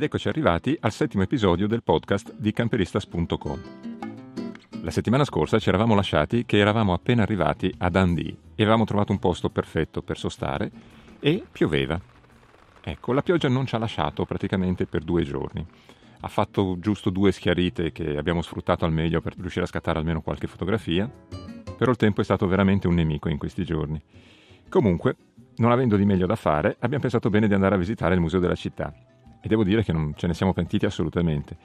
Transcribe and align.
Ed 0.00 0.06
eccoci 0.06 0.28
arrivati 0.28 0.74
al 0.80 0.92
settimo 0.92 1.22
episodio 1.22 1.66
del 1.66 1.82
podcast 1.82 2.32
di 2.34 2.54
camperistas.com. 2.54 3.60
La 4.80 4.90
settimana 4.90 5.24
scorsa 5.24 5.58
ci 5.58 5.68
eravamo 5.68 5.94
lasciati 5.94 6.46
che 6.46 6.56
eravamo 6.56 6.94
appena 6.94 7.20
arrivati 7.20 7.70
a 7.76 7.90
Dundee 7.90 8.34
e 8.54 8.62
avevamo 8.62 8.86
trovato 8.86 9.12
un 9.12 9.18
posto 9.18 9.50
perfetto 9.50 10.00
per 10.00 10.16
sostare 10.16 10.70
e 11.20 11.44
pioveva. 11.52 12.00
Ecco, 12.80 13.12
la 13.12 13.20
pioggia 13.20 13.50
non 13.50 13.66
ci 13.66 13.74
ha 13.74 13.78
lasciato 13.78 14.24
praticamente 14.24 14.86
per 14.86 15.02
due 15.02 15.22
giorni. 15.22 15.66
Ha 16.20 16.28
fatto 16.28 16.78
giusto 16.78 17.10
due 17.10 17.30
schiarite 17.30 17.92
che 17.92 18.16
abbiamo 18.16 18.40
sfruttato 18.40 18.86
al 18.86 18.92
meglio 18.92 19.20
per 19.20 19.34
riuscire 19.36 19.66
a 19.66 19.68
scattare 19.68 19.98
almeno 19.98 20.22
qualche 20.22 20.46
fotografia, 20.46 21.06
però 21.76 21.90
il 21.90 21.98
tempo 21.98 22.22
è 22.22 22.24
stato 22.24 22.46
veramente 22.46 22.88
un 22.88 22.94
nemico 22.94 23.28
in 23.28 23.36
questi 23.36 23.64
giorni. 23.64 24.00
Comunque, 24.70 25.16
non 25.56 25.70
avendo 25.70 25.96
di 25.96 26.06
meglio 26.06 26.24
da 26.24 26.36
fare, 26.36 26.76
abbiamo 26.78 27.02
pensato 27.02 27.28
bene 27.28 27.48
di 27.48 27.52
andare 27.52 27.74
a 27.74 27.78
visitare 27.78 28.14
il 28.14 28.20
museo 28.20 28.40
della 28.40 28.54
città 28.54 28.90
e 29.40 29.48
devo 29.48 29.64
dire 29.64 29.82
che 29.82 29.92
non 29.92 30.12
ce 30.16 30.26
ne 30.26 30.34
siamo 30.34 30.52
pentiti 30.52 30.86
assolutamente. 30.86 31.56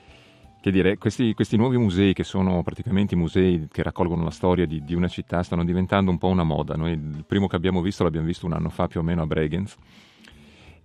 Che 0.61 0.71
dire, 0.71 0.97
questi, 0.97 1.33
questi 1.35 1.57
nuovi 1.57 1.77
musei, 1.77 2.13
che 2.13 2.23
sono 2.23 2.63
praticamente 2.63 3.13
i 3.13 3.17
musei 3.17 3.67
che 3.71 3.83
raccolgono 3.83 4.23
la 4.23 4.31
storia 4.31 4.65
di, 4.65 4.83
di, 4.83 4.95
una 4.95 5.07
città, 5.07 5.43
stanno 5.43 5.63
diventando 5.63 6.09
un 6.09 6.17
po' 6.17 6.27
una 6.27 6.43
moda. 6.43 6.75
Noi 6.75 6.93
il 6.93 7.23
primo 7.27 7.47
che 7.47 7.55
abbiamo 7.55 7.81
visto 7.81 8.03
l'abbiamo 8.03 8.25
visto 8.25 8.47
un 8.47 8.53
anno 8.53 8.69
fa 8.69 8.87
più 8.87 8.99
o 8.99 9.03
meno 9.03 9.21
a 9.21 9.27
Bregenz 9.27 9.77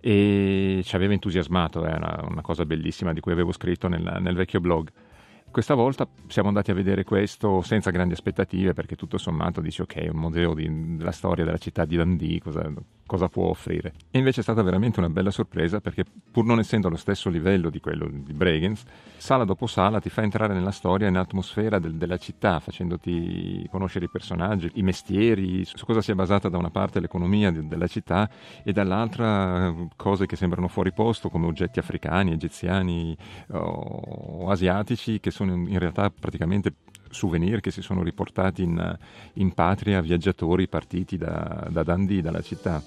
e 0.03 0.81
ci 0.83 0.95
aveva 0.95 1.13
entusiasmato, 1.13 1.85
era 1.85 2.25
una 2.27 2.41
cosa 2.41 2.65
bellissima 2.65 3.13
di 3.13 3.19
cui 3.19 3.31
avevo 3.31 3.51
scritto 3.51 3.87
nel, 3.87 4.17
nel 4.19 4.35
vecchio 4.35 4.59
blog. 4.59 4.91
Questa 5.51 5.75
volta 5.75 6.07
siamo 6.27 6.47
andati 6.47 6.71
a 6.71 6.73
vedere 6.73 7.03
questo 7.03 7.61
senza 7.61 7.91
grandi 7.91 8.13
aspettative 8.13 8.73
perché 8.73 8.95
tutto 8.95 9.17
sommato 9.17 9.61
dici 9.61 9.81
ok, 9.81 10.09
un 10.11 10.19
museo 10.19 10.53
di, 10.53 10.95
della 10.95 11.11
storia 11.11 11.45
della 11.45 11.57
città 11.57 11.85
di 11.85 11.97
Dundee, 11.97 12.39
cosa, 12.39 12.71
cosa, 13.05 13.27
può 13.27 13.47
offrire? 13.49 13.93
E 14.11 14.17
invece 14.17 14.39
è 14.39 14.43
stata 14.43 14.61
veramente 14.61 14.99
una 14.99 15.09
bella 15.09 15.31
sorpresa 15.31 15.79
perché 15.79 16.05
pur 16.31 16.45
non 16.45 16.59
essendo 16.59 16.87
allo 16.87 16.97
stesso 16.97 17.29
livello 17.29 17.69
di 17.69 17.79
quello 17.79 18.09
di 18.11 18.33
Bregenz, 18.33 18.83
sala 19.17 19.43
dopo 19.43 19.67
sala 19.67 19.99
ti 19.99 20.09
fa 20.09 20.21
entrare 20.21 20.53
nella 20.53 20.71
storia 20.71 21.09
nell'atmosfera 21.09 21.79
del, 21.79 21.95
della 21.95 22.17
città, 22.17 22.59
facendoti 22.59 23.67
conoscere 23.69 24.05
i 24.05 24.09
personaggi, 24.09 24.71
i 24.75 24.83
mestieri, 24.83 25.65
su 25.65 25.85
cosa 25.85 26.01
sia 26.01 26.15
basata 26.15 26.49
da 26.49 26.57
una 26.57 26.69
parte 26.69 26.99
l'economia 26.99 27.51
di, 27.51 27.67
della 27.67 27.87
città 27.87 28.29
e 28.63 28.71
dall'altra 28.71 29.73
cose 29.95 30.25
che 30.25 30.35
sembrano 30.35 30.67
fuori 30.67 30.93
posto 30.93 31.29
come 31.29 31.47
oggetti 31.47 31.79
africani, 31.79 32.31
egiziani 32.31 33.15
o 33.51 34.49
asiatici 34.49 35.19
che 35.19 35.31
sono 35.31 35.53
in 35.53 35.79
realtà 35.79 36.09
praticamente 36.09 36.73
souvenir 37.11 37.59
che 37.59 37.71
si 37.71 37.81
sono 37.81 38.03
riportati 38.03 38.63
in, 38.63 38.97
in 39.33 39.53
patria 39.53 40.01
viaggiatori 40.01 40.67
partiti 40.67 41.17
da, 41.17 41.67
da 41.69 41.83
Dundee, 41.83 42.21
dalla 42.21 42.41
città. 42.41 42.83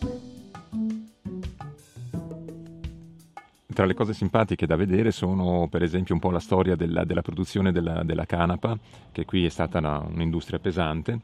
Tra 3.74 3.86
le 3.86 3.94
cose 3.94 4.14
simpatiche 4.14 4.66
da 4.66 4.76
vedere 4.76 5.10
sono 5.10 5.66
per 5.68 5.82
esempio 5.82 6.14
un 6.14 6.20
po' 6.20 6.30
la 6.30 6.38
storia 6.38 6.76
della, 6.76 7.04
della 7.04 7.22
produzione 7.22 7.72
della, 7.72 8.04
della, 8.04 8.24
canapa, 8.24 8.78
che 9.10 9.24
qui 9.24 9.44
è 9.44 9.48
stata 9.48 9.78
una, 9.78 9.98
un'industria 9.98 10.60
pesante, 10.60 11.20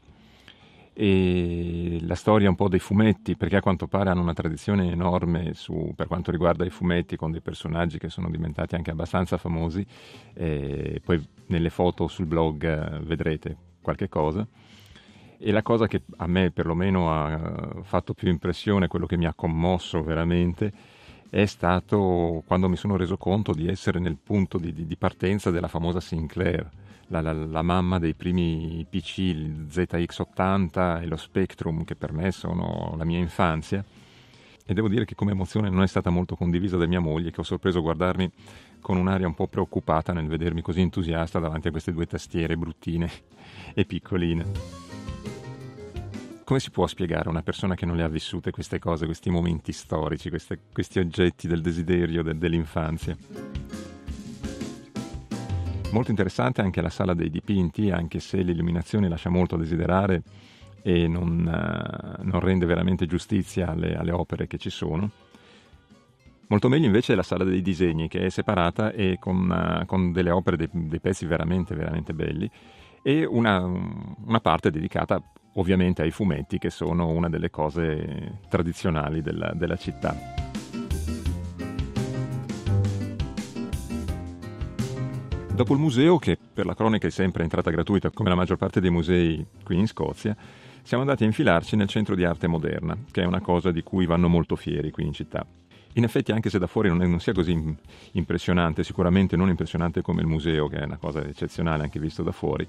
e 0.93 1.99
la 2.01 2.15
storia 2.15 2.49
un 2.49 2.55
po' 2.55 2.67
dei 2.67 2.79
fumetti, 2.79 3.35
perché 3.35 3.55
a 3.55 3.61
quanto 3.61 3.87
pare 3.87 4.09
hanno 4.09 4.21
una 4.21 4.33
tradizione 4.33 4.91
enorme 4.91 5.53
su, 5.53 5.93
per 5.95 6.07
quanto 6.07 6.31
riguarda 6.31 6.65
i 6.65 6.69
fumetti, 6.69 7.15
con 7.15 7.31
dei 7.31 7.41
personaggi 7.41 7.97
che 7.97 8.09
sono 8.09 8.29
diventati 8.29 8.75
anche 8.75 8.91
abbastanza 8.91 9.37
famosi, 9.37 9.85
e 10.33 11.01
poi 11.03 11.25
nelle 11.47 11.69
foto 11.69 12.07
sul 12.07 12.25
blog 12.25 12.63
eh, 12.63 12.99
vedrete 13.03 13.57
qualche 13.81 14.09
cosa. 14.09 14.45
E 15.43 15.51
la 15.51 15.63
cosa 15.63 15.87
che 15.87 16.03
a 16.17 16.27
me 16.27 16.51
perlomeno 16.51 17.11
ha 17.11 17.81
fatto 17.81 18.13
più 18.13 18.29
impressione, 18.29 18.87
quello 18.87 19.07
che 19.07 19.17
mi 19.17 19.25
ha 19.25 19.33
commosso 19.33 20.03
veramente, 20.03 20.71
è 21.31 21.45
stato 21.45 22.43
quando 22.45 22.67
mi 22.67 22.75
sono 22.75 22.97
reso 22.97 23.15
conto 23.15 23.53
di 23.53 23.69
essere 23.69 23.99
nel 23.99 24.17
punto 24.21 24.57
di, 24.57 24.73
di, 24.73 24.85
di 24.85 24.97
partenza 24.97 25.49
della 25.49 25.69
famosa 25.69 26.01
Sinclair 26.01 26.69
la, 27.07 27.21
la, 27.21 27.31
la, 27.31 27.61
mamma 27.61 27.99
dei 27.99 28.13
primi 28.13 28.85
PC, 28.89 29.17
il 29.19 29.67
ZX80 29.69 31.01
e 31.01 31.05
lo 31.05 31.15
Spectrum, 31.15 31.85
che 31.85 31.95
per 31.95 32.11
me 32.11 32.31
sono 32.31 32.95
la 32.97 33.05
mia 33.05 33.19
infanzia. 33.19 33.83
E 34.65 34.73
devo 34.73 34.87
dire 34.87 35.05
che 35.05 35.15
come 35.15 35.31
emozione 35.31 35.69
non 35.69 35.83
è 35.83 35.87
stata 35.87 36.09
molto 36.09 36.35
condivisa 36.35 36.77
da 36.77 36.85
mia 36.85 36.99
moglie, 36.99 37.31
che 37.31 37.41
ho 37.41 37.43
sorpreso 37.43 37.81
guardarmi 37.81 38.29
con 38.79 38.97
un'aria 38.97 39.27
un 39.27 39.33
po' 39.33 39.47
preoccupata 39.47 40.13
nel 40.13 40.27
vedermi 40.27 40.61
così 40.61 40.81
entusiasta 40.81 41.39
davanti 41.39 41.67
a 41.67 41.71
queste 41.71 41.93
due 41.93 42.07
tastiere 42.07 42.57
bruttine 42.57 43.09
e 43.73 43.85
piccoline. 43.85 45.00
Come 46.51 46.63
si 46.63 46.71
può 46.71 46.85
spiegare 46.85 47.27
a 47.27 47.29
una 47.29 47.43
persona 47.43 47.75
che 47.75 47.85
non 47.85 47.95
le 47.95 48.03
ha 48.03 48.09
vissute 48.09 48.51
queste 48.51 48.77
cose, 48.77 49.05
questi 49.05 49.29
momenti 49.29 49.71
storici, 49.71 50.27
queste, 50.27 50.59
questi 50.73 50.99
oggetti 50.99 51.47
del 51.47 51.61
desiderio 51.61 52.23
de, 52.23 52.37
dell'infanzia? 52.37 53.15
Molto 55.93 56.09
interessante 56.09 56.59
anche 56.59 56.81
la 56.81 56.89
sala 56.89 57.13
dei 57.13 57.29
dipinti, 57.29 57.89
anche 57.89 58.19
se 58.19 58.41
l'illuminazione 58.41 59.07
lascia 59.07 59.29
molto 59.29 59.55
a 59.55 59.59
desiderare 59.59 60.23
e 60.81 61.07
non, 61.07 61.39
uh, 61.47 62.21
non 62.21 62.41
rende 62.41 62.65
veramente 62.65 63.05
giustizia 63.05 63.69
alle, 63.69 63.95
alle, 63.95 64.11
opere 64.11 64.45
che 64.47 64.57
ci 64.57 64.69
sono. 64.69 65.09
Molto 66.47 66.67
meglio 66.67 66.85
invece 66.87 67.13
è 67.13 67.15
la 67.15 67.23
sala 67.23 67.45
dei 67.45 67.61
disegni, 67.61 68.09
che 68.09 68.25
è 68.25 68.29
separata 68.29 68.91
e 68.91 69.15
con, 69.21 69.49
uh, 69.49 69.85
con 69.85 70.11
delle 70.11 70.31
opere, 70.31 70.57
dei, 70.57 70.69
dei, 70.69 70.99
pezzi 70.99 71.25
veramente, 71.25 71.75
veramente 71.75 72.13
belli, 72.13 72.51
e 73.01 73.23
una, 73.23 73.61
una 73.61 74.41
parte 74.41 74.69
dedicata 74.69 75.23
ovviamente 75.53 76.01
ai 76.01 76.11
fumetti, 76.11 76.57
che 76.57 76.69
sono 76.69 77.07
una 77.09 77.29
delle 77.29 77.49
cose 77.49 78.39
tradizionali 78.49 79.21
della, 79.21 79.51
della 79.53 79.75
città. 79.75 80.15
Dopo 85.53 85.73
il 85.73 85.79
museo, 85.79 86.17
che 86.17 86.37
per 86.51 86.65
la 86.65 86.73
cronaca 86.73 87.07
è 87.07 87.11
sempre 87.11 87.43
entrata 87.43 87.69
gratuita 87.69 88.09
come 88.09 88.29
la 88.29 88.35
maggior 88.35 88.57
parte 88.57 88.79
dei 88.79 88.89
musei 88.89 89.45
qui 89.63 89.77
in 89.77 89.87
Scozia, 89.87 90.35
siamo 90.81 91.03
andati 91.03 91.23
a 91.23 91.27
infilarci 91.27 91.75
nel 91.75 91.87
centro 91.87 92.15
di 92.15 92.23
arte 92.23 92.47
moderna, 92.47 92.97
che 93.11 93.21
è 93.21 93.25
una 93.25 93.41
cosa 93.41 93.71
di 93.71 93.83
cui 93.83 94.05
vanno 94.05 94.27
molto 94.27 94.55
fieri 94.55 94.89
qui 94.89 95.05
in 95.05 95.13
città. 95.13 95.45
In 95.95 96.03
effetti, 96.03 96.31
anche 96.31 96.49
se 96.49 96.57
da 96.57 96.67
fuori 96.67 96.87
non, 96.87 97.01
è, 97.01 97.05
non 97.05 97.19
sia 97.19 97.33
così 97.33 97.77
impressionante, 98.13 98.83
sicuramente 98.83 99.35
non 99.35 99.49
impressionante 99.49 100.01
come 100.01 100.21
il 100.21 100.27
museo, 100.27 100.67
che 100.67 100.77
è 100.77 100.85
una 100.85 100.97
cosa 100.97 101.23
eccezionale 101.23 101.83
anche 101.83 101.99
visto 101.99 102.23
da 102.23 102.31
fuori, 102.31 102.67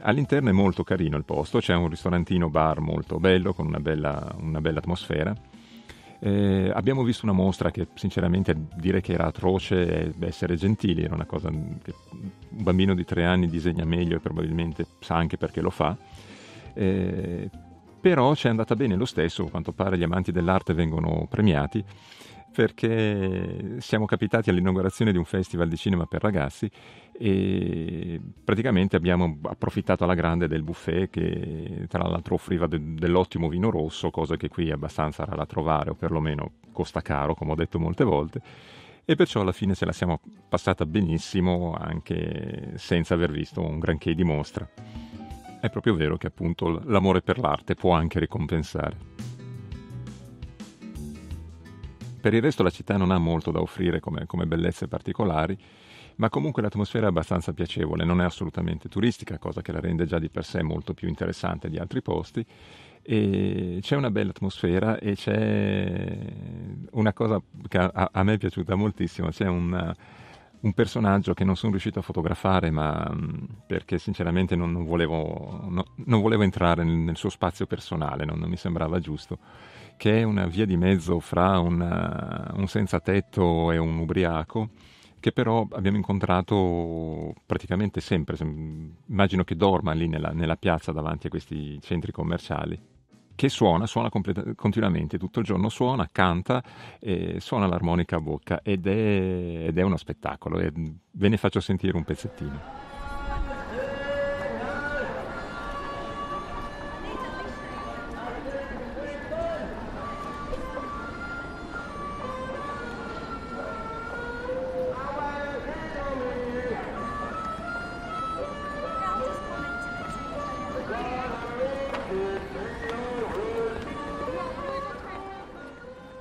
all'interno 0.00 0.48
è 0.50 0.52
molto 0.52 0.84
carino 0.84 1.16
il 1.16 1.24
posto, 1.24 1.58
c'è 1.58 1.74
un 1.74 1.88
ristorantino 1.88 2.48
bar 2.48 2.80
molto 2.80 3.18
bello, 3.18 3.52
con 3.52 3.66
una 3.66 3.80
bella, 3.80 4.34
una 4.38 4.60
bella 4.60 4.78
atmosfera 4.78 5.34
eh, 6.18 6.70
abbiamo 6.72 7.02
visto 7.02 7.24
una 7.24 7.34
mostra 7.34 7.70
che 7.70 7.88
sinceramente 7.94 8.56
dire 8.76 9.00
che 9.00 9.12
era 9.12 9.26
atroce 9.26 10.14
è 10.18 10.24
essere 10.24 10.56
gentili, 10.56 11.02
era 11.02 11.14
una 11.14 11.26
cosa 11.26 11.50
che 11.50 11.94
un 12.10 12.62
bambino 12.62 12.94
di 12.94 13.04
tre 13.04 13.24
anni 13.24 13.48
disegna 13.48 13.84
meglio 13.84 14.16
e 14.16 14.20
probabilmente 14.20 14.86
sa 15.00 15.16
anche 15.16 15.36
perché 15.36 15.60
lo 15.60 15.70
fa. 15.70 15.96
Eh, 16.74 17.50
però 18.00 18.34
ci 18.34 18.46
è 18.46 18.50
andata 18.50 18.76
bene 18.76 18.94
lo 18.94 19.04
stesso, 19.04 19.44
a 19.44 19.50
quanto 19.50 19.72
pare 19.72 19.98
gli 19.98 20.02
amanti 20.02 20.32
dell'arte 20.32 20.74
vengono 20.74 21.26
premiati 21.28 21.84
perché 22.56 23.76
siamo 23.80 24.06
capitati 24.06 24.48
all'inaugurazione 24.48 25.12
di 25.12 25.18
un 25.18 25.26
festival 25.26 25.68
di 25.68 25.76
cinema 25.76 26.06
per 26.06 26.22
ragazzi 26.22 26.70
e 27.12 28.18
praticamente 28.42 28.96
abbiamo 28.96 29.36
approfittato 29.42 30.04
alla 30.04 30.14
grande 30.14 30.48
del 30.48 30.62
buffet 30.62 31.10
che 31.10 31.84
tra 31.86 32.08
l'altro 32.08 32.36
offriva 32.36 32.66
de- 32.66 32.94
dell'ottimo 32.94 33.50
vino 33.50 33.68
rosso, 33.68 34.08
cosa 34.08 34.36
che 34.36 34.48
qui 34.48 34.70
è 34.70 34.72
abbastanza 34.72 35.24
rara 35.24 35.36
da 35.36 35.44
trovare 35.44 35.90
o 35.90 35.94
perlomeno 35.96 36.52
costa 36.72 37.02
caro, 37.02 37.34
come 37.34 37.52
ho 37.52 37.56
detto 37.56 37.78
molte 37.78 38.04
volte. 38.04 38.40
E 39.04 39.14
perciò 39.16 39.42
alla 39.42 39.52
fine 39.52 39.74
ce 39.74 39.84
la 39.84 39.92
siamo 39.92 40.18
passata 40.48 40.86
benissimo 40.86 41.76
anche 41.78 42.72
senza 42.76 43.12
aver 43.12 43.32
visto 43.32 43.60
un 43.60 43.78
granché 43.78 44.14
di 44.14 44.24
mostra. 44.24 44.66
È 45.60 45.68
proprio 45.68 45.94
vero 45.94 46.16
che 46.16 46.28
appunto 46.28 46.80
l'amore 46.86 47.20
per 47.20 47.38
l'arte 47.38 47.74
può 47.74 47.92
anche 47.92 48.18
ricompensare. 48.18 49.35
Per 52.26 52.34
il 52.34 52.42
resto 52.42 52.64
la 52.64 52.70
città 52.70 52.96
non 52.96 53.12
ha 53.12 53.18
molto 53.18 53.52
da 53.52 53.60
offrire 53.60 54.00
come, 54.00 54.26
come 54.26 54.48
bellezze 54.48 54.88
particolari, 54.88 55.56
ma 56.16 56.28
comunque 56.28 56.60
l'atmosfera 56.60 57.06
è 57.06 57.08
abbastanza 57.08 57.52
piacevole, 57.52 58.04
non 58.04 58.20
è 58.20 58.24
assolutamente 58.24 58.88
turistica, 58.88 59.38
cosa 59.38 59.62
che 59.62 59.70
la 59.70 59.78
rende 59.78 60.06
già 60.06 60.18
di 60.18 60.28
per 60.28 60.44
sé 60.44 60.60
molto 60.60 60.92
più 60.92 61.06
interessante 61.06 61.70
di 61.70 61.78
altri 61.78 62.02
posti. 62.02 62.44
E 63.00 63.78
c'è 63.80 63.94
una 63.94 64.10
bella 64.10 64.30
atmosfera 64.30 64.98
e 64.98 65.14
c'è 65.14 66.18
una 66.90 67.12
cosa 67.12 67.40
che 67.68 67.78
a, 67.78 68.10
a 68.10 68.22
me 68.24 68.32
è 68.32 68.38
piaciuta 68.38 68.74
moltissimo, 68.74 69.28
c'è 69.28 69.46
un, 69.46 69.94
un 70.62 70.72
personaggio 70.72 71.32
che 71.32 71.44
non 71.44 71.54
sono 71.54 71.70
riuscito 71.70 72.00
a 72.00 72.02
fotografare, 72.02 72.72
ma 72.72 73.08
perché 73.68 73.98
sinceramente 73.98 74.56
non, 74.56 74.72
non, 74.72 74.84
volevo, 74.84 75.64
no, 75.68 75.84
non 76.06 76.20
volevo, 76.20 76.42
entrare 76.42 76.82
nel, 76.82 76.96
nel, 76.96 77.16
suo 77.16 77.28
spazio 77.28 77.66
personale, 77.66 78.24
non, 78.24 78.40
non 78.40 78.48
mi 78.48 78.56
sembrava 78.56 78.98
giusto 78.98 79.38
che 79.96 80.20
è 80.20 80.22
una 80.22 80.46
via 80.46 80.66
di 80.66 80.76
mezzo 80.76 81.20
fra 81.20 81.58
una, 81.58 82.52
un 82.54 82.66
senza 82.68 83.00
tetto 83.00 83.72
e 83.72 83.78
un 83.78 83.98
ubriaco, 83.98 84.70
che 85.18 85.32
però 85.32 85.66
abbiamo 85.72 85.96
incontrato 85.96 87.34
praticamente 87.46 88.00
sempre. 88.00 88.36
Immagino 89.08 89.44
che 89.44 89.56
dorma 89.56 89.92
lì 89.92 90.06
nella, 90.08 90.30
nella 90.30 90.56
piazza 90.56 90.92
davanti 90.92 91.26
a 91.26 91.30
questi 91.30 91.80
centri 91.80 92.12
commerciali. 92.12 92.78
che 93.36 93.48
suona, 93.48 93.86
suona 93.86 94.08
completa- 94.08 94.54
continuamente, 94.54 95.18
tutto 95.18 95.40
il 95.40 95.44
giorno 95.44 95.68
suona, 95.68 96.08
canta, 96.10 96.62
e 96.98 97.38
suona 97.38 97.66
l'armonica 97.66 98.16
a 98.16 98.20
bocca 98.20 98.60
ed 98.62 98.86
è, 98.86 99.66
ed 99.68 99.78
è 99.78 99.82
uno 99.82 99.96
spettacolo. 99.96 100.58
E 100.58 100.72
ve 100.72 101.28
ne 101.28 101.36
faccio 101.36 101.60
sentire 101.60 101.96
un 101.96 102.04
pezzettino. 102.04 102.85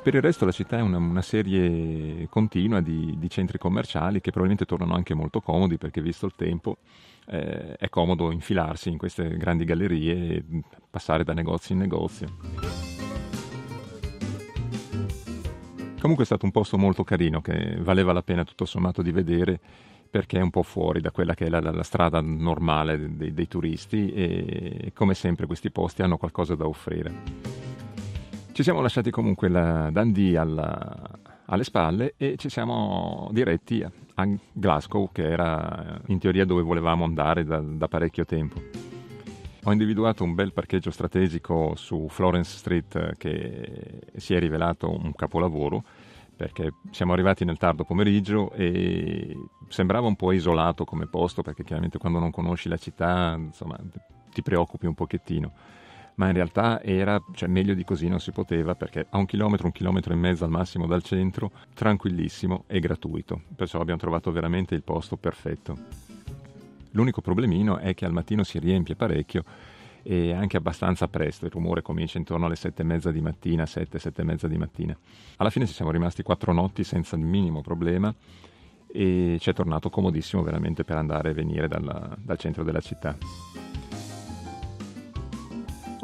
Per 0.06 0.14
il 0.14 0.22
resto 0.22 0.46
la 0.46 0.52
città 0.52 0.78
è 0.78 0.82
una, 0.82 0.98
una 0.98 1.24
serie 1.24 2.28
continua 2.30 2.80
di, 2.80 3.16
di, 3.18 3.28
centri 3.28 3.58
commerciali 3.58 4.22
che 4.22 4.30
probabilmente 4.30 4.64
tornano 4.64 4.94
anche 4.94 5.16
molto 5.16 5.42
comodi 5.42 5.80
perché 5.80 6.00
visto 6.00 6.28
il 6.28 6.34
tempo 6.36 6.78
eh, 7.26 7.76
è 7.76 7.90
comodo 7.90 8.30
infilarsi 8.30 8.90
in 8.90 9.00
queste 9.00 9.36
grandi 9.36 9.66
gallerie 9.66 10.14
e 10.14 10.44
passare 10.92 11.24
da 11.24 11.34
negozio 11.34 11.74
in 11.74 11.82
negozio. 11.82 12.28
Comunque 16.00 16.22
è 16.22 16.28
stato 16.28 16.46
un 16.46 16.52
posto 16.52 16.78
molto 16.78 17.04
carino 17.04 17.42
che 17.42 17.76
valeva 17.80 18.14
la 18.14 18.22
pena 18.22 18.44
tutto 18.44 18.66
sommato 18.66 19.02
di 19.02 19.12
vedere 19.12 19.60
perché 20.08 20.38
è 20.38 20.42
un 20.42 20.52
po' 20.52 20.62
fuori 20.62 21.02
da 21.02 21.10
quella 21.10 21.34
che 21.34 21.48
è 21.48 21.50
la, 21.50 21.60
la, 21.60 21.72
la 21.72 21.82
strada 21.82 22.22
normale 22.22 23.16
dei, 23.18 23.34
dei 23.34 23.48
turisti 23.48 24.14
e 24.14 24.92
come 24.94 25.16
sempre 25.16 25.48
questi 25.48 25.72
posti 25.72 26.04
hanno 26.04 26.18
qualcosa 26.18 26.54
da 26.54 26.68
offrire. 26.68 27.55
Ci 28.56 28.64
siamo 28.64 28.80
lasciati 28.80 29.12
comunque 29.12 29.50
la 29.50 29.90
Dundee 29.92 30.38
alla, 30.38 31.10
alle 31.48 31.66
spalle 31.66 32.14
e 32.16 32.36
ci 32.38 32.48
siamo 32.48 33.28
diretti 33.34 33.84
a 33.84 34.28
Glasgow, 34.54 35.12
che 35.12 35.30
era 35.30 36.00
in 36.06 36.20
teoria 36.20 36.46
dove 36.46 36.62
volevamo 36.62 37.04
andare 37.04 37.44
da, 37.44 37.60
da 37.60 37.90
parecchio 37.90 38.24
tempo. 38.24 38.62
Ho 39.62 39.72
individuato 39.74 40.24
un 40.24 40.36
bel 40.36 40.54
parcheggio 40.54 40.90
strategico 40.90 41.74
su 41.76 42.08
Florence 42.08 42.56
Street 42.56 43.18
che 43.18 44.04
si 44.16 44.34
è 44.34 44.40
rivelato 44.40 44.90
un 44.90 45.14
capolavoro 45.14 45.84
perché 46.34 46.76
siamo 46.92 47.12
arrivati 47.12 47.44
nel 47.44 47.58
tardo 47.58 47.84
pomeriggio 47.84 48.54
e 48.54 49.36
sembrava 49.68 50.08
un 50.08 50.16
po' 50.16 50.32
isolato 50.32 50.86
come 50.86 51.08
posto 51.08 51.42
perché 51.42 51.66
chiaramente 51.66 51.98
quando 51.98 52.20
non 52.20 52.32
conosci 52.32 52.70
la 52.70 52.78
città 52.78 53.36
insomma, 53.38 53.78
ti 54.32 54.42
preoccupi 54.42 54.86
un 54.86 54.94
pochettino 54.94 55.52
ma 56.16 56.28
in 56.28 56.34
realtà 56.34 56.82
era, 56.82 57.22
cioè 57.34 57.50
meglio 57.50 57.74
di 57.74 57.84
così 57.84 58.08
non 58.08 58.20
si 58.20 58.32
poteva 58.32 58.76
perché 58.76 59.08
a 59.10 59.18
un 59.18 59.26
chilometro, 59.26 59.68
un 59.68 59.72
chilometro 59.72 60.14
e 60.14 60.16
mezzo 60.16 60.44
al 60.44 60.50
massimo 60.50 60.88
dal 60.88 61.04
centro, 61.04 61.52
tranquillissimo 61.74 62.64
e 62.68 62.80
gratuito, 62.80 63.42
perciò 63.56 63.80
abbiamo 63.80 64.00
trovato 64.00 64.32
veramente 64.32 64.76
il 64.76 64.84
posto 64.84 65.18
perfetto. 65.18 65.78
L'unico 66.92 67.22
problemino 67.22 67.78
è 67.78 67.94
che 67.94 68.06
al 68.06 68.14
mattino 68.14 68.44
si 68.44 68.58
riempie 68.58 68.96
parecchio 68.96 69.44
e 70.08 70.34
anche 70.34 70.56
abbastanza 70.56 71.08
presto, 71.08 71.46
il 71.46 71.52
rumore 71.52 71.82
comincia 71.82 72.18
intorno 72.18 72.46
alle 72.46 72.56
sette 72.56 72.84
e 72.84 72.86
mezza 72.86 73.12
di 73.12 73.22
mattina, 73.22 73.66
sette, 73.66 74.00
sette 74.00 74.22
e 74.22 74.26
mezza 74.26 74.48
di 74.48 74.58
mattina. 74.58 74.96
Alla 75.38 75.50
fine 75.50 75.66
ci 75.66 75.74
siamo 75.74 75.92
rimasti 75.92 76.24
quattro 76.24 76.54
notti 76.54 76.84
senza 76.84 77.16
il 77.16 77.24
minimo 77.24 77.62
problema 77.62 78.14
e 78.88 79.38
ci 79.40 79.50
è 79.50 79.54
tornato 79.54 79.90
comodissimo 79.90 80.44
veramente 80.44 80.86
per 80.86 80.96
andare 80.96 81.32
e 81.32 81.34
venire 81.34 81.68
dalla, 81.68 82.16
dal 82.18 82.38
centro 82.38 82.64
della 82.64 82.80
città. 82.80 83.65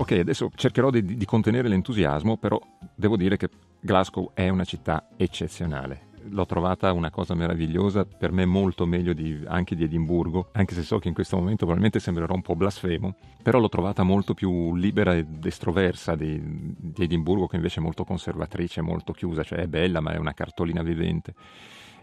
Ok, 0.01 0.13
adesso 0.13 0.49
cercherò 0.55 0.89
di, 0.89 1.05
di, 1.05 1.25
contenere 1.25 1.67
l'entusiasmo, 1.67 2.35
però 2.35 2.59
devo 2.95 3.15
dire 3.15 3.37
che 3.37 3.49
Glasgow 3.79 4.31
è 4.33 4.49
una 4.49 4.63
città 4.63 5.09
eccezionale. 5.15 6.09
L'ho 6.29 6.47
trovata 6.47 6.91
una 6.91 7.11
cosa 7.11 7.35
meravigliosa, 7.35 8.03
per 8.03 8.31
me 8.31 8.45
molto 8.45 8.87
meglio 8.87 9.13
di, 9.13 9.43
anche 9.45 9.75
di 9.75 9.83
Edimburgo, 9.83 10.49
anche 10.53 10.73
se 10.73 10.81
so 10.81 10.97
che 10.97 11.07
in 11.07 11.13
questo 11.13 11.35
momento 11.35 11.65
probabilmente 11.65 11.99
sembrerò 11.99 12.33
un 12.33 12.41
po' 12.41 12.55
blasfemo, 12.55 13.15
però 13.43 13.59
l'ho 13.59 13.69
trovata 13.69 14.01
molto 14.01 14.33
più 14.33 14.75
libera 14.75 15.15
ed 15.15 15.45
estroversa 15.45 16.15
di, 16.15 16.41
di 16.43 17.03
Edimburgo, 17.03 17.45
che 17.45 17.57
invece 17.57 17.79
è 17.79 17.83
molto 17.83 18.03
conservatrice, 18.03 18.81
molto 18.81 19.13
chiusa, 19.13 19.43
cioè 19.43 19.59
è 19.59 19.67
bella 19.67 19.99
ma 19.99 20.13
è 20.13 20.17
una 20.17 20.33
cartolina 20.33 20.81
vivente. 20.81 21.35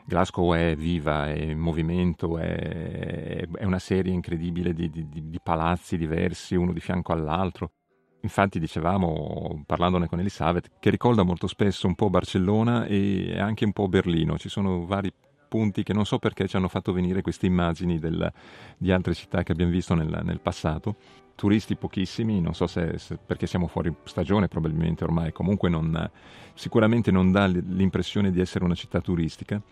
Glasgow 0.05 0.55
è 0.55 0.77
viva, 0.77 1.27
è 1.27 1.37
in 1.37 1.59
movimento, 1.59 2.39
è, 2.39 3.45
è 3.57 3.65
una 3.65 3.81
serie 3.81 4.13
incredibile 4.13 4.73
di, 4.73 4.89
di, 4.89 5.07
di, 5.11 5.41
palazzi 5.43 5.99
diversi, 5.99 6.55
uno 6.55 6.73
di 6.73 6.81
fianco 6.81 7.13
all'altro. 7.13 7.73
Infatti 8.21 8.59
dicevamo, 8.59 9.63
parlandone 9.65 10.09
con 10.09 10.19
Elisabeth, 10.19 10.71
che 10.81 10.91
ricorda 10.91 11.23
molto 11.23 11.47
spesso 11.47 11.87
un 11.87 11.95
po' 11.95 12.11
Barcellona 12.11 12.87
e 12.87 13.39
anche 13.39 13.65
un 13.65 13.73
po' 13.73 13.89
Berlino. 13.89 14.37
Ci 14.37 14.49
sono 14.49 14.85
vari 14.87 15.13
punti 15.49 15.83
che 15.83 15.93
non 15.93 16.05
so 16.05 16.19
perché 16.19 16.47
ci 16.47 16.57
hanno 16.57 16.69
fatto 16.69 16.93
venire 16.93 17.23
queste 17.23 17.47
immagini 17.47 17.99
del, 17.99 18.31
di 18.77 18.91
altre 18.93 19.15
città 19.15 19.43
che 19.43 19.53
abbiamo 19.53 19.71
visto 19.71 19.95
nel, 19.95 20.21
nel 20.25 20.41
passato. 20.41 20.97
Turisti 21.37 21.77
pochissimi, 21.77 22.41
non 22.41 22.55
so 22.55 22.67
se, 22.67 22.99
se, 22.99 23.17
perché 23.25 23.47
siamo 23.47 23.69
fuori 23.69 23.95
stagione 24.03 24.49
probabilmente 24.49 25.05
ormai, 25.05 25.33
comunque 25.33 25.69
non, 25.69 26.11
sicuramente 26.55 27.13
non 27.13 27.31
dà 27.31 27.47
l'impressione 27.47 28.33
di 28.33 28.41
essere 28.41 28.65
una 28.65 28.75
città 28.75 29.01
turistica. 29.01 29.63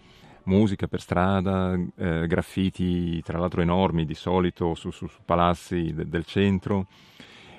Musica 0.45 0.87
per 0.87 1.01
strada, 1.01 1.77
eh, 1.97 2.27
graffiti 2.29 3.21
tra 3.23 3.37
l'altro 3.37 3.63
enormi 3.63 4.05
di 4.05 4.15
solito 4.15 4.75
su, 4.75 4.93
su, 4.93 5.09
su 5.09 5.19
palazzi 5.25 5.93
de, 5.93 6.09
del 6.09 6.25
centro 6.25 6.87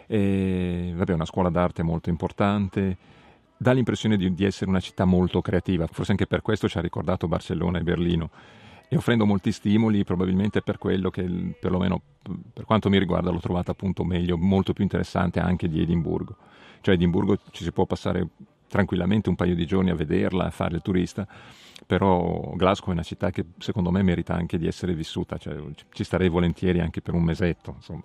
e, 0.07 0.93
vabbè, 0.95 1.13
una 1.13 1.25
scuola 1.25 1.49
d'arte 1.49 1.83
molto 1.83 2.09
importante, 2.09 2.97
dà 3.57 3.71
l'impressione 3.71 4.17
di, 4.17 4.33
di, 4.33 4.45
essere 4.45 4.69
una 4.69 4.79
città 4.79 5.05
molto 5.05 5.41
creativa, 5.41 5.85
forse 5.87 6.11
anche 6.11 6.27
per 6.27 6.41
questo 6.41 6.67
ci 6.67 6.77
ha 6.77 6.81
ricordato 6.81 7.27
Barcellona 7.27 7.79
e 7.79 7.83
Berlino, 7.83 8.29
e 8.89 8.95
offrendo 8.95 9.25
molti 9.25 9.51
stimoli, 9.51 10.05
probabilmente 10.05 10.61
per 10.61 10.77
quello 10.77 11.09
che, 11.09 11.23
perlomeno 11.59 12.01
per 12.53 12.63
quanto 12.65 12.89
mi 12.89 12.97
riguarda, 12.97 13.31
l'ho 13.31 13.39
trovata 13.39 13.71
appunto 13.71 14.03
meglio, 14.05 14.37
molto 14.37 14.73
più 14.73 14.83
interessante 14.83 15.39
anche 15.39 15.67
di 15.67 15.81
Edimburgo. 15.81 16.35
Cioè 16.79 16.95
Edimburgo 16.95 17.37
ci 17.51 17.63
si 17.63 17.71
può 17.71 17.85
passare 17.85 18.27
tranquillamente 18.69 19.27
un 19.27 19.35
paio 19.35 19.55
di 19.55 19.65
giorni 19.65 19.89
a 19.89 19.95
vederla, 19.95 20.45
a 20.45 20.51
fare 20.51 20.75
il 20.75 20.81
turista, 20.81 21.27
però 21.85 22.53
Glasgow 22.55 22.89
è 22.89 22.93
una 22.93 23.03
città 23.03 23.29
che 23.29 23.45
secondo 23.57 23.91
me 23.91 24.01
merita 24.03 24.33
anche 24.33 24.57
di 24.57 24.67
essere 24.67 24.93
vissuta, 24.93 25.37
cioè, 25.37 25.57
ci 25.91 26.03
starei 26.03 26.29
volentieri 26.29 26.79
anche 26.79 27.01
per 27.01 27.13
un 27.13 27.23
mesetto, 27.23 27.73
insomma. 27.75 28.03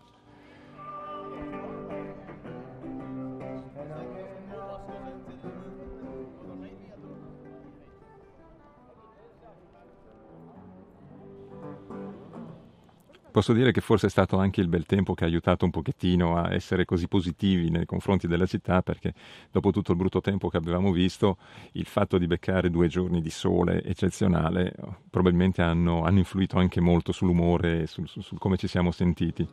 Posso 13.33 13.55
dire 13.55 13.73
che 13.73 13.81
forse 13.81 14.09
è 14.09 14.11
stato 14.11 14.37
anche 14.37 14.61
il 14.61 14.69
bel 14.69 14.85
tempo 14.85 15.15
che 15.15 15.25
ha 15.25 15.27
aiutato 15.27 15.65
un 15.65 15.71
pochettino 15.71 16.37
a 16.37 16.53
essere 16.53 16.85
così 16.85 17.09
positivi 17.09 17.71
nei 17.71 17.87
confronti 17.87 18.27
della 18.27 18.45
città, 18.45 18.83
perché 18.83 19.15
dopo 19.51 19.71
tutto 19.71 19.93
il 19.93 19.97
brutto 19.97 20.21
tempo 20.21 20.51
che 20.51 20.59
avevamo 20.59 20.93
visto, 20.93 21.39
il 21.73 21.87
fatto 21.87 22.19
di 22.19 22.27
beccare 22.27 22.69
due 22.69 22.89
giorni 22.89 23.23
di 23.23 23.31
sole 23.31 23.83
eccezionale 23.85 24.75
probabilmente 25.09 25.63
hanno, 25.63 26.05
hanno 26.05 26.19
influito 26.19 26.59
anche 26.59 26.83
molto 26.83 27.11
sull'umore 27.13 27.81
e 27.81 27.87
sul, 27.87 28.07
sul, 28.07 28.23
sul, 28.23 28.39
come 28.39 28.59
ci 28.59 28.67
siamo 28.67 28.91
sentiti. 28.91 29.49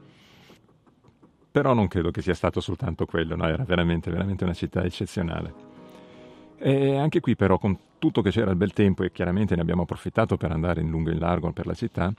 Però 1.50 1.74
non 1.74 1.88
credo 1.88 2.12
che 2.12 2.22
sia 2.22 2.34
stato 2.34 2.60
soltanto 2.60 3.06
quello, 3.06 3.38
no? 3.38 3.48
era 3.48 3.64
veramente, 3.64 4.12
veramente 4.12 4.44
una 4.44 4.54
città 4.54 4.84
eccezionale. 4.84 5.54
E 6.58 6.98
anche 6.98 7.22
qui 7.22 7.38
però 7.38 7.58
con 7.58 7.78
tutto 7.98 8.22
che 8.22 8.32
c'era 8.32 8.52
il 8.52 8.58
bel 8.58 8.74
tempo 8.74 9.04
e 9.04 9.12
chiaramente 9.14 9.56
ne 9.56 9.62
abbiamo 9.62 9.84
approfittato 9.84 10.36
per 10.36 10.52
andare 10.52 10.82
in 10.82 10.90
lungo 10.90 11.12
e 11.12 11.14
in 11.14 11.20
largo 11.20 11.50
per 11.54 11.66
la 11.66 11.74
città, 11.74 12.14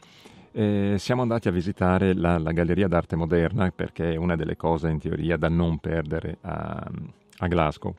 eh, 0.53 0.97
siamo 0.99 1.23
andati 1.23 1.49
a 1.49 1.53
visitare 1.53 2.15
la, 2.15 2.39
la, 2.39 2.53
Galleria 2.53 2.89
d'Arte 2.89 3.17
Moderna 3.17 3.71
perché 3.71 4.13
è 4.13 4.17
una 4.17 4.37
delle 4.37 4.57
cose 4.57 4.89
in 4.89 4.99
teoria 4.99 5.37
da 5.37 5.49
non 5.49 5.79
perdere 5.79 6.39
a, 6.43 6.91
a 7.39 7.47
Glasgow. 7.47 7.95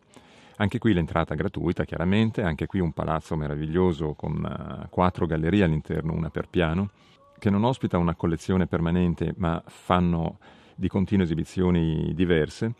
Anche 0.57 0.77
qui 0.77 0.93
l'entrata 0.93 1.33
gratuita, 1.33 1.85
chiaramente, 1.85 2.43
anche 2.43 2.67
qui 2.67 2.79
un 2.79 2.91
palazzo 2.91 3.35
meraviglioso 3.35 4.13
con 4.13 4.43
uh, 4.43 4.89
quattro 4.89 5.25
gallerie 5.25 5.63
all'interno, 5.63 6.13
una 6.13 6.29
per 6.29 6.49
piano, 6.49 6.91
che 7.39 7.49
non 7.49 7.63
ospita 7.63 7.97
una 7.97 8.13
collezione 8.13 8.67
permanente, 8.67 9.33
ma 9.37 9.63
fanno 9.65 10.37
di 10.75 10.87
continue 10.87 11.25
esibizioni 11.25 12.13
diverse. 12.13 12.73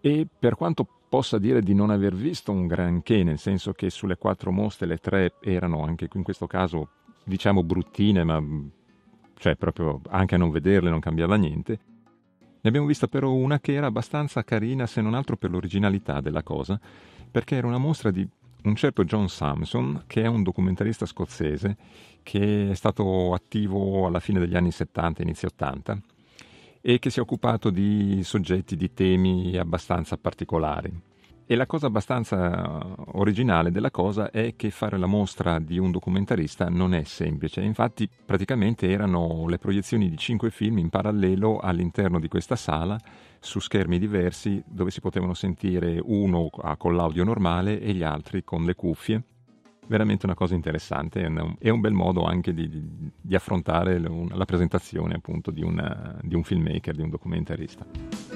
E 0.00 0.26
per 0.38 0.54
quanto 0.54 0.86
possa 1.08 1.38
dire 1.38 1.60
di 1.60 1.74
non 1.74 1.90
aver 1.90 2.14
visto 2.14 2.50
un 2.50 2.66
granché, 2.66 3.22
nel 3.24 3.38
senso 3.38 3.72
che 3.72 3.90
sulle 3.90 4.16
quattro 4.16 4.50
mostre 4.50 4.86
le 4.86 4.96
tre 4.96 5.34
erano 5.40 5.82
anche 5.82 6.08
in 6.10 6.22
questo 6.22 6.46
caso 6.46 6.88
diciamo 7.24 7.62
bruttine, 7.62 8.24
ma 8.24 8.42
cioè 9.38 9.56
proprio 9.56 10.00
anche 10.08 10.34
a 10.34 10.38
non 10.38 10.50
vederle 10.50 10.90
non 10.90 11.00
cambiava 11.00 11.36
niente. 11.36 11.78
Ne 12.60 12.68
abbiamo 12.68 12.86
vista 12.86 13.06
però 13.06 13.32
una 13.32 13.60
che 13.60 13.74
era 13.74 13.86
abbastanza 13.86 14.42
carina, 14.42 14.86
se 14.86 15.00
non 15.00 15.14
altro 15.14 15.36
per 15.36 15.50
l'originalità 15.50 16.20
della 16.20 16.42
cosa, 16.42 16.80
perché 17.30 17.56
era 17.56 17.66
una 17.66 17.78
mostra 17.78 18.10
di 18.10 18.26
un 18.64 18.74
certo 18.74 19.04
John 19.04 19.28
Samson, 19.28 20.04
che 20.06 20.22
è 20.22 20.26
un 20.26 20.42
documentarista 20.42 21.06
scozzese 21.06 21.76
che 22.22 22.70
è 22.70 22.74
stato 22.74 23.32
attivo 23.34 24.06
alla 24.06 24.18
fine 24.18 24.40
degli 24.40 24.56
anni 24.56 24.72
70, 24.72 25.22
inizio 25.22 25.46
80, 25.46 26.00
e 26.80 26.98
che 26.98 27.10
si 27.10 27.20
è 27.20 27.22
occupato 27.22 27.70
di 27.70 28.20
soggetti, 28.24 28.74
di 28.74 28.92
temi 28.92 29.56
abbastanza 29.56 30.16
particolari. 30.16 30.92
E 31.48 31.54
la 31.54 31.66
cosa 31.66 31.86
abbastanza 31.86 32.96
originale 33.12 33.70
della 33.70 33.92
cosa 33.92 34.32
è 34.32 34.56
che 34.56 34.70
fare 34.70 34.98
la 34.98 35.06
mostra 35.06 35.60
di 35.60 35.78
un 35.78 35.92
documentarista 35.92 36.68
non 36.68 36.92
è 36.92 37.04
semplice. 37.04 37.60
Infatti, 37.60 38.10
praticamente 38.24 38.90
erano 38.90 39.46
le 39.46 39.58
proiezioni 39.58 40.10
di 40.10 40.16
cinque 40.16 40.50
film 40.50 40.78
in 40.78 40.88
parallelo 40.88 41.60
all'interno 41.60 42.18
di 42.18 42.26
questa 42.26 42.56
sala 42.56 42.98
su 43.38 43.60
schermi 43.60 44.00
diversi 44.00 44.60
dove 44.66 44.90
si 44.90 45.00
potevano 45.00 45.34
sentire 45.34 46.00
uno 46.02 46.50
con 46.76 46.96
l'audio 46.96 47.22
normale 47.22 47.80
e 47.80 47.92
gli 47.92 48.02
altri 48.02 48.42
con 48.42 48.64
le 48.64 48.74
cuffie. 48.74 49.22
Veramente 49.86 50.26
una 50.26 50.34
cosa 50.34 50.56
interessante 50.56 51.32
è 51.60 51.68
un 51.68 51.80
bel 51.80 51.92
modo 51.92 52.24
anche 52.24 52.52
di, 52.52 52.68
di, 52.68 53.12
di 53.20 53.34
affrontare 53.36 54.00
la 54.00 54.44
presentazione 54.44 55.14
appunto 55.14 55.52
di, 55.52 55.62
una, 55.62 56.18
di 56.22 56.34
un 56.34 56.42
filmmaker, 56.42 56.92
di 56.92 57.02
un 57.02 57.10
documentarista. 57.10 58.35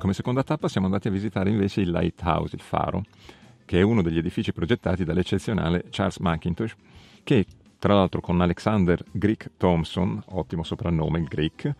Come 0.00 0.14
seconda 0.14 0.42
tappa 0.42 0.66
siamo 0.66 0.86
andati 0.86 1.08
a 1.08 1.10
visitare 1.10 1.50
invece 1.50 1.82
il 1.82 1.90
Lighthouse, 1.90 2.56
il 2.56 2.62
faro, 2.62 3.02
che 3.66 3.80
è 3.80 3.82
uno 3.82 4.00
degli 4.00 4.16
edifici 4.16 4.50
progettati 4.50 5.04
dall'eccezionale 5.04 5.84
Charles 5.90 6.16
McIntosh, 6.20 6.74
che 7.22 7.44
tra 7.78 7.92
l'altro 7.92 8.22
con 8.22 8.40
Alexander 8.40 9.04
Greek 9.10 9.50
Thompson, 9.58 10.22
ottimo 10.28 10.62
soprannome 10.62 11.18
il 11.18 11.26
Greek, 11.26 11.74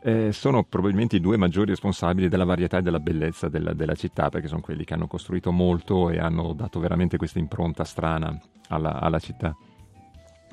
eh, 0.00 0.30
sono 0.30 0.62
probabilmente 0.62 1.16
i 1.16 1.20
due 1.20 1.36
maggiori 1.36 1.70
responsabili 1.70 2.28
della 2.28 2.44
varietà 2.44 2.78
e 2.78 2.82
della 2.82 3.00
bellezza 3.00 3.48
della, 3.48 3.72
della, 3.72 3.96
città, 3.96 4.28
perché 4.28 4.46
sono 4.46 4.60
quelli 4.60 4.84
che 4.84 4.94
hanno 4.94 5.08
costruito 5.08 5.50
molto 5.50 6.08
e 6.10 6.20
hanno 6.20 6.52
dato 6.52 6.78
veramente 6.78 7.16
questa 7.16 7.40
impronta 7.40 7.82
strana 7.82 8.40
alla, 8.68 9.00
alla 9.00 9.18
città. 9.18 9.56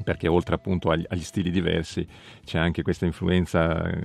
Perché 0.04 0.28
oltre 0.28 0.56
appunto 0.56 0.90
agli, 0.90 1.06
agli, 1.08 1.22
stili 1.22 1.52
diversi 1.52 2.08
c'è 2.44 2.58
anche 2.58 2.82
questa 2.82 3.06
influenza 3.06 3.88
eh, 3.88 4.04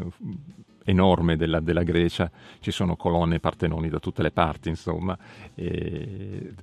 enorme 0.88 1.36
della, 1.36 1.60
della, 1.60 1.82
Grecia, 1.82 2.30
ci 2.60 2.70
sono 2.70 2.96
colonne 2.96 3.40
partenoni 3.40 3.88
da 3.88 3.98
tutte 3.98 4.22
le 4.22 4.30
parti, 4.30 4.68
insomma, 4.68 5.16
e 5.54 6.54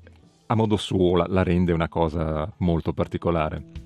a 0.48 0.56
modo 0.56 0.78
suo 0.78 1.16
la, 1.16 1.26
la 1.28 1.44
rende 1.44 1.72
una 1.72 1.88
cosa 1.88 2.52
molto 2.58 2.94
particolare. 2.94 3.84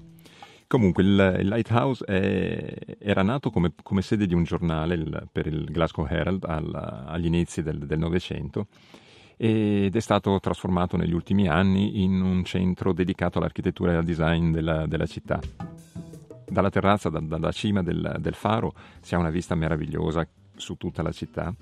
Comunque 0.67 1.01
il, 1.03 1.38
il 1.39 1.48
Lighthouse 1.48 2.05
è, 2.05 2.96
era 3.00 3.24
nato 3.24 3.50
come, 3.50 3.74
come, 3.81 4.01
sede 4.01 4.27
di 4.27 4.36
un 4.36 4.43
giornale 4.43 4.93
il, 4.93 5.27
per 5.31 5.48
il 5.48 5.65
Glasgow 5.65 6.05
Herald 6.08 6.43
al, 6.43 7.03
agli 7.08 7.25
inizi 7.25 7.63
del 7.63 7.88
Novecento 7.98 8.67
ed 9.36 9.96
è 9.96 10.00
stato 10.00 10.39
trasformato 10.39 10.96
negli 10.96 11.13
ultimi 11.13 11.48
anni 11.48 12.03
in 12.03 12.22
un 12.22 12.43
centro 12.43 12.93
dedicato 12.93 13.39
all'architettura 13.39 13.93
e 13.93 13.96
al 13.96 14.03
design 14.03 14.51
della, 14.51 14.86
della 14.86 15.05
città. 15.08 15.39
Dalla 16.50 16.70
terrazza, 16.70 17.10
da, 17.10 17.20
dalla 17.20 17.51
cima 17.51 17.84
del, 17.84 18.18
del 18.20 18.34
faro, 18.34 18.74
si 19.01 19.15
ha 19.15 19.18
una 19.18 19.29
vista 19.29 19.56
meravigliosa 19.56 20.27
su 20.56 20.75
tutta 20.75 21.01
la 21.01 21.12
città. 21.12 21.53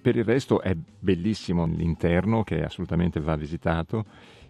Per 0.00 0.16
il 0.16 0.24
resto 0.24 0.60
è 0.60 0.74
bellissimo 0.74 1.66
l'interno 1.66 2.44
che 2.44 2.62
assolutamente 2.62 3.20
va 3.20 3.34
visitato 3.34 4.04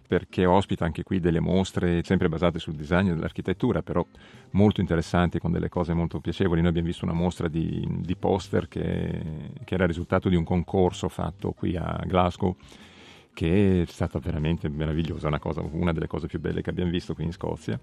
perché 0.07 0.45
ospita 0.45 0.85
anche 0.85 1.03
qui 1.03 1.19
delle 1.19 1.41
mostre 1.41 2.01
sempre 2.03 2.29
basate 2.29 2.59
sul 2.59 2.75
design 2.75 3.09
e 3.09 3.13
dell'architettura, 3.13 3.81
però 3.81 4.05
molto 4.51 4.79
interessanti 4.79 5.37
con 5.37 5.51
delle 5.51 5.67
cose 5.67 5.93
molto 5.93 6.19
piacevoli. 6.19 6.61
Noi 6.61 6.69
abbiamo 6.69 6.87
visto 6.87 7.03
una 7.03 7.13
mostra 7.13 7.49
di, 7.49 7.85
di 7.99 8.15
poster 8.15 8.69
che, 8.69 9.51
che, 9.65 9.73
era 9.73 9.83
il 9.83 9.89
risultato 9.89 10.29
di 10.29 10.35
un 10.35 10.45
concorso 10.45 11.09
fatto 11.09 11.51
qui 11.51 11.75
a 11.75 12.01
Glasgow 12.05 12.55
che 13.33 13.81
è 13.81 13.85
stata 13.85 14.17
veramente 14.17 14.69
meravigliosa, 14.69 15.27
una, 15.27 15.39
cosa, 15.39 15.61
una 15.61 15.91
delle 15.91 16.07
cose 16.07 16.27
più 16.27 16.39
belle 16.39 16.61
che 16.61 16.69
abbiamo 16.69 16.89
visto 16.89 17.13
qui 17.13 17.25
in 17.25 17.33
Scozia. 17.33 17.79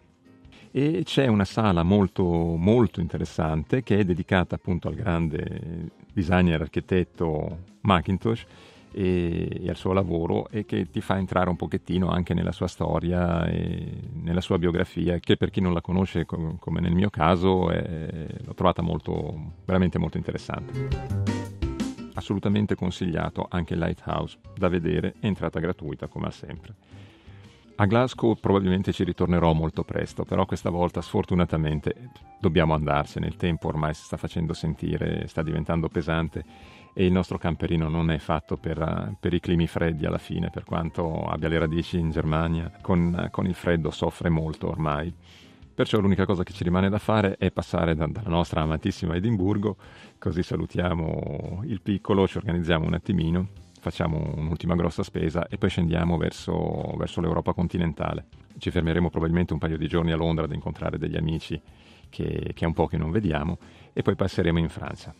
E 0.76 1.02
c'è 1.04 1.28
una 1.28 1.44
sala 1.44 1.84
molto, 1.84 2.24
molto 2.24 3.00
interessante 3.00 3.84
che 3.84 3.98
è 3.98 4.04
dedicata 4.04 4.56
appunto 4.56 4.88
al 4.88 4.96
grande 4.96 5.92
designer 6.12 6.62
architetto 6.62 7.58
Macintosh 7.82 8.44
e, 8.90 9.60
e, 9.62 9.68
al 9.68 9.76
suo 9.76 9.92
lavoro 9.92 10.48
e 10.48 10.64
che 10.64 10.90
ti 10.90 11.00
fa 11.00 11.16
entrare 11.16 11.48
un 11.48 11.54
pochettino 11.54 12.08
anche 12.08 12.34
nella 12.34 12.50
sua 12.50 12.66
storia 12.66 13.46
e 13.46 14.00
nella 14.14 14.40
sua 14.40 14.58
biografia 14.58 15.20
che 15.20 15.36
per 15.36 15.50
chi 15.50 15.60
non 15.60 15.74
la 15.74 15.80
conosce 15.80 16.24
com- 16.24 16.58
come 16.58 16.80
nel 16.80 16.92
mio 16.92 17.08
caso 17.08 17.70
è, 17.70 18.26
l'ho 18.44 18.54
trovata 18.54 18.82
molto, 18.82 19.52
veramente 19.64 20.00
molto 20.00 20.16
interessante. 20.16 20.88
Assolutamente 22.14 22.74
consigliato 22.74 23.46
anche 23.48 23.76
Lighthouse 23.76 24.38
da 24.56 24.66
vedere, 24.66 25.14
entrata 25.20 25.60
gratuita 25.60 26.08
come 26.08 26.32
sempre. 26.32 26.74
A 27.76 27.86
Glasgow 27.86 28.36
probabilmente 28.36 28.92
ci 28.92 29.02
ritornerò 29.02 29.52
molto 29.52 29.82
presto, 29.82 30.24
però 30.24 30.46
questa 30.46 30.70
volta 30.70 31.02
sfortunatamente 31.02 32.10
dobbiamo 32.38 32.72
andarsene, 32.72 33.26
il 33.26 33.34
tempo 33.34 33.66
ormai 33.66 33.94
si 33.94 34.04
sta 34.04 34.16
facendo 34.16 34.52
sentire, 34.52 35.26
sta 35.26 35.42
diventando 35.42 35.88
pesante 35.88 36.44
e 36.92 37.04
il 37.04 37.10
nostro 37.10 37.36
camperino 37.36 37.88
non 37.88 38.12
è 38.12 38.18
fatto 38.18 38.56
per, 38.56 39.16
per 39.18 39.34
i 39.34 39.40
climi 39.40 39.66
freddi 39.66 40.06
alla 40.06 40.18
fine, 40.18 40.50
per 40.50 40.62
quanto 40.62 41.24
abbia 41.24 41.48
le 41.48 41.58
radici 41.58 41.98
in 41.98 42.12
Germania, 42.12 42.70
con, 42.80 43.26
con 43.32 43.46
il 43.46 43.54
freddo 43.54 43.90
soffre 43.90 44.28
molto 44.28 44.68
ormai. 44.68 45.12
Perciò 45.74 45.98
l'unica 45.98 46.26
cosa 46.26 46.44
che 46.44 46.52
ci 46.52 46.62
rimane 46.62 46.88
da 46.88 46.98
fare 46.98 47.34
è 47.38 47.50
passare 47.50 47.96
da, 47.96 48.06
dalla 48.06 48.28
nostra 48.28 48.60
amatissima 48.60 49.16
Edimburgo, 49.16 49.76
così 50.18 50.44
salutiamo 50.44 51.62
il 51.64 51.80
piccolo, 51.80 52.28
ci 52.28 52.36
organizziamo 52.36 52.86
un 52.86 52.94
attimino 52.94 53.48
facciamo 53.84 54.32
un'ultima 54.36 54.74
grossa 54.74 55.02
spesa 55.02 55.46
e 55.46 55.58
poi 55.58 55.68
scendiamo 55.68 56.16
verso, 56.16 56.94
verso, 56.96 57.20
l'Europa 57.20 57.52
continentale. 57.52 58.28
Ci 58.56 58.70
fermeremo 58.70 59.10
probabilmente 59.10 59.52
un 59.52 59.58
paio 59.58 59.76
di 59.76 59.86
giorni 59.86 60.10
a 60.10 60.16
Londra 60.16 60.46
ad 60.46 60.52
incontrare 60.54 60.96
degli 60.96 61.16
amici 61.16 61.60
che, 62.08 62.52
che 62.54 62.64
è 62.64 62.66
un 62.66 62.72
po' 62.72 62.86
che 62.86 62.96
non 62.96 63.10
vediamo 63.10 63.58
e 63.92 64.00
poi 64.00 64.16
passeremo 64.16 64.58
in 64.58 64.70
Francia. 64.70 65.14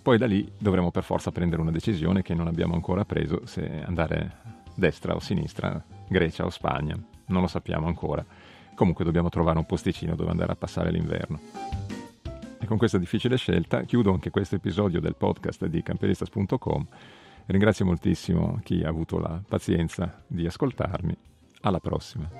Poi 0.00 0.16
da 0.16 0.24
lì 0.24 0.50
dovremo 0.56 0.90
per 0.90 1.02
forza 1.02 1.30
prendere 1.30 1.60
una 1.60 1.70
decisione 1.70 2.22
che 2.22 2.32
non 2.32 2.46
abbiamo 2.46 2.72
ancora 2.72 3.04
preso 3.04 3.44
se 3.44 3.82
andare 3.84 4.38
destra 4.74 5.14
o 5.14 5.20
sinistra, 5.20 5.84
Grecia 6.08 6.46
o 6.46 6.48
Spagna, 6.48 6.96
non 7.26 7.42
lo 7.42 7.48
sappiamo 7.48 7.86
ancora. 7.86 8.24
Comunque 8.74 9.04
dobbiamo 9.04 9.28
trovare 9.28 9.58
un 9.58 9.66
posticino 9.66 10.14
dove 10.16 10.30
andare 10.30 10.52
a 10.52 10.56
passare 10.56 10.90
l'inverno. 10.90 11.38
E 12.58 12.64
con 12.64 12.78
questa 12.78 12.96
difficile 12.96 13.36
scelta 13.36 13.82
chiudo 13.82 14.10
anche 14.10 14.30
questo 14.30 14.54
episodio 14.54 15.00
del 15.00 15.16
podcast 15.16 15.66
di 15.66 15.82
camperistas.com 15.82 16.86
Ringrazio 17.50 17.84
moltissimo 17.84 18.60
chi 18.62 18.84
ha 18.84 18.88
avuto 18.88 19.18
la 19.18 19.42
pazienza 19.46 20.22
di 20.24 20.46
ascoltarmi. 20.46 21.16
Alla 21.62 21.80
prossima. 21.80 22.30